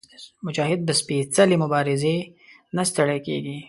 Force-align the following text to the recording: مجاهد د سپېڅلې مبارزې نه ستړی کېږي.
مجاهد 0.45 0.79
د 0.85 0.89
سپېڅلې 1.01 1.55
مبارزې 1.63 2.15
نه 2.75 2.83
ستړی 2.89 3.19
کېږي. 3.27 3.57